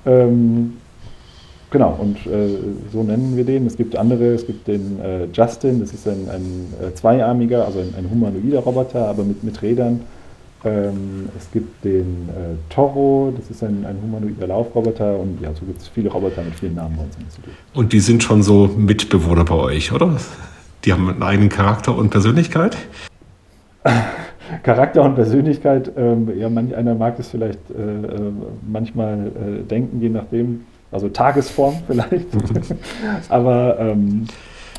[0.06, 0.74] Ähm,
[1.72, 2.50] genau, und äh,
[2.92, 3.66] so nennen wir den.
[3.66, 7.80] Es gibt andere, es gibt den äh, Justin, das ist ein, ein äh, zweiarmiger, also
[7.80, 10.02] ein, ein, humanoider Roboter, aber mit, mit Rädern.
[10.66, 15.66] Ähm, es gibt den äh, Toro, das ist ein, ein humanoider Laufroboter und ja, so
[15.66, 17.54] gibt es viele Roboter mit vielen Namen bei uns im Institut.
[17.74, 20.18] Und die sind schon so Mitbewohner bei euch, oder?
[20.84, 22.78] Die haben einen eigenen Charakter und Persönlichkeit?
[24.64, 28.32] Charakter und Persönlichkeit, ähm, ja, manch einer mag es vielleicht äh, äh,
[28.68, 30.62] manchmal äh, denken, je nachdem,
[30.92, 32.28] also Tagesform vielleicht.
[33.30, 34.26] Aber ähm,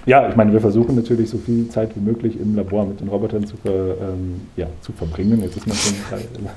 [0.07, 3.09] ja, ich meine, wir versuchen natürlich so viel Zeit wie möglich im Labor mit den
[3.09, 5.41] Robotern zu, ver, ähm, ja, zu verbringen.
[5.43, 5.95] Jetzt ist man schon,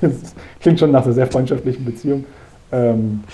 [0.00, 2.24] das klingt schon nach einer sehr freundschaftlichen Beziehung.
[2.70, 3.24] Ähm,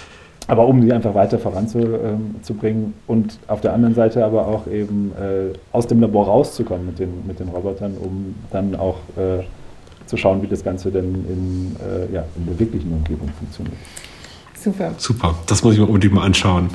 [0.49, 5.12] aber um sie einfach weiter voranzubringen ähm, und auf der anderen Seite aber auch eben
[5.21, 9.43] äh, aus dem Labor rauszukommen mit den, mit den Robotern, um dann auch äh,
[10.07, 13.77] zu schauen, wie das Ganze denn in, äh, ja, in der wirklichen Umgebung funktioniert.
[14.55, 14.95] Super.
[14.97, 16.69] Super, das muss ich mir unbedingt mal anschauen.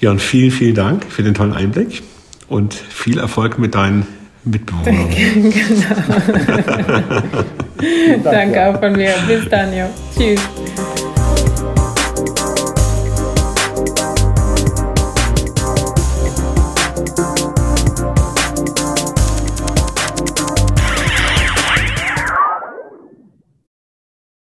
[0.00, 2.02] Ja, und vielen, vielen Dank für den tollen Einblick
[2.48, 4.06] und viel Erfolg mit deinen
[4.44, 5.10] Mitbewohnern.
[7.80, 8.30] genau.
[8.30, 9.14] Danke auch von mir.
[9.26, 9.88] Bis dann, ja.
[10.16, 10.40] Tschüss.